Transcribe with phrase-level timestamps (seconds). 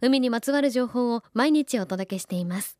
[0.00, 2.78] 海にまつわる情報を毎日お届けしています。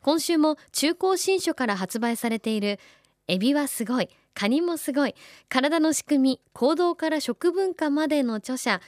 [0.00, 2.78] 今週も中高新書から発売されている
[3.26, 5.14] エビはすごいカニもすごい
[5.48, 8.80] 体の仕組み行動から食文化までの著者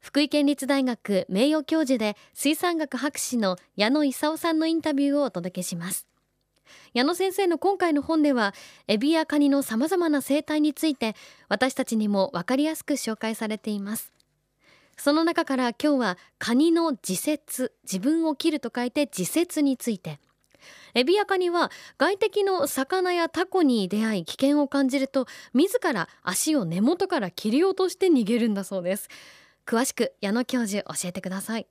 [0.00, 6.06] 福井県立大学名誉教授で水産学博士の矢野勲さんのインタビューをお届けします。
[6.92, 8.54] 矢野先生の今回の本では
[8.86, 11.14] エビやカニのさまざまな生態について
[11.48, 14.12] 私たちにも分かりやすく紹介されています。
[14.96, 20.18] その中から今日はカニの自節自分を切ると書いて自節について。
[20.94, 29.08] エビやカニは外敵の魚やタコに出会い危険を感じると自ら足を根元から切り落として逃げるんだそうです。
[29.66, 31.66] 詳しく矢野教授教えてください。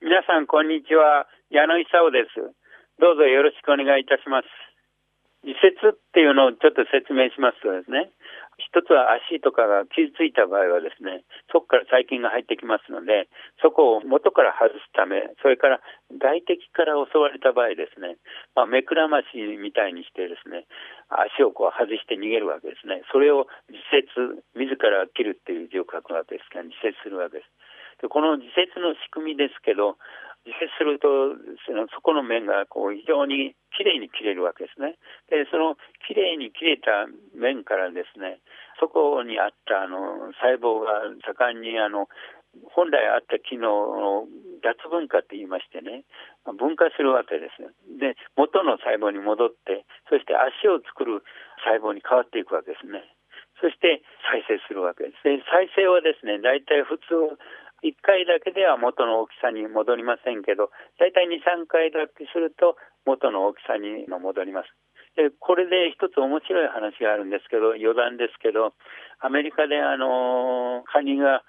[0.00, 1.26] 皆さんこんにちは。
[1.50, 2.56] 矢野勲です。
[2.98, 4.65] どうぞよろしくお願いいたします。
[5.46, 8.10] 自節っていうのをちょっと説明しますとですね
[8.56, 13.28] 一つは足とかが傷ついた場合はですね、そこから細菌が入ってきますので、
[13.60, 15.80] そこを元から外すため、それから
[16.16, 18.16] 外敵から襲われた場合ですね、
[18.56, 20.64] まあ、目くらましみたいにしてですね、
[21.12, 23.04] 足をこう外して逃げるわけですね。
[23.12, 27.48] それを自節、自ら切るっていう字を書くわけですから、自節するわけです。
[28.00, 29.96] でこの自節の仕組みですけど、
[30.48, 31.08] 自節すると
[31.66, 34.96] そのそこの面がこう非常にきれいに切れるわけですね。
[35.28, 35.76] でその
[36.08, 37.04] きれいに切れた
[37.36, 38.40] 面からですね
[38.80, 42.08] そこにあったあの細胞が盛んにあの
[42.72, 43.68] 本来あった機能
[44.24, 44.24] の
[44.64, 46.08] 脱分化って言いましてね
[46.56, 47.60] 分化するわけです
[48.00, 51.20] で元の細胞に戻ってそして足を作る
[51.68, 53.04] 細胞に変わっていくわけですね。
[53.60, 55.24] そして再生するわけです。
[55.24, 57.36] で再生はですね大体普通
[57.84, 64.72] 1回だけでは元の大きさに戻りませんけど、大体2、3回だけすると元の大きさに戻ります。
[65.16, 68.72] でこれで一つ面白い話があるんですけど、余談ですけど、
[69.20, 71.42] アメリカであのカニが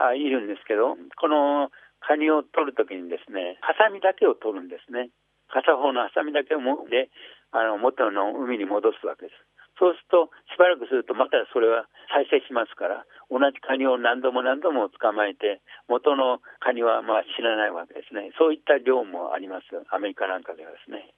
[0.00, 1.68] あいるんですけど、この
[2.00, 5.10] カニを取るときにですね、ハサミだけを取るんですね。
[5.52, 7.10] 片方のハサミだけをもで
[7.52, 9.59] あの元の海に戻すわけです。
[9.80, 18.30] そうすると、しばらくするとまたそれは再生しますから、同じカニを何度も何度も捕まえて、元のカニはまあ知らないわけですね。
[18.36, 21.08] そういった量もあります、アメリカなんかではですね。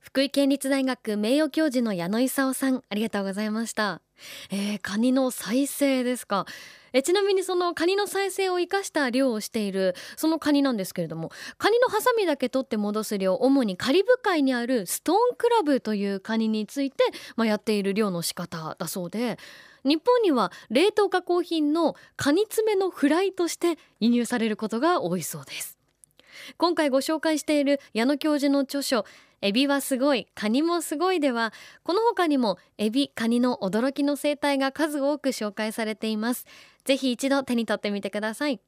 [0.00, 4.00] 福井県立大学名誉教授の矢野勲さんありがとうございました、
[4.50, 6.46] えー、カニの再生ですか。
[6.92, 17.04] えちなみにそのカニの再生を生かした漁をしているそのカニなんですけれどもカニのハサミだけ取って戻す漁主にカリブ海にあるストーンクラブというカニについて、
[17.36, 19.38] まあ、やっている漁の仕方だそうで
[19.84, 25.78] 日本には冷凍加工品のカニ爪のフライとして輸入されることが多いそうです。
[26.56, 29.04] 今回ご紹介している矢野教授の著書
[29.42, 31.52] エビはすごいカニもすごいでは
[31.82, 36.46] この他にもエビカニの驚きの生態が数多く紹介されています。
[36.84, 38.60] ぜひ一度手に取ってみてください。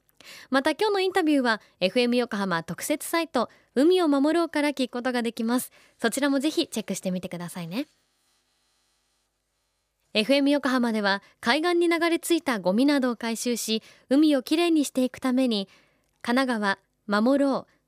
[0.50, 5.70] また今日のインタビューは FM 横浜特設サイト海を守ろうから聞くことができます。
[6.00, 7.86] そちらもぜひチェックしてみてくださいね。
[10.14, 15.70] FM 横浜では海岸に流れ着いたゴミなどを回収し海をきれいにしていくために
[16.20, 17.71] 神奈川守ろう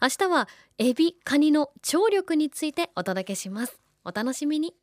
[0.00, 0.48] 明日は
[0.78, 3.80] エビカニの聴力についてお届けします。
[4.04, 4.74] お楽しみに。